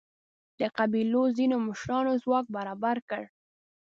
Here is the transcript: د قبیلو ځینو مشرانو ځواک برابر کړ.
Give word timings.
د 0.59 0.61
قبیلو 0.77 1.23
ځینو 1.37 1.55
مشرانو 1.67 2.11
ځواک 2.23 2.45
برابر 2.55 2.97
کړ. 3.09 3.23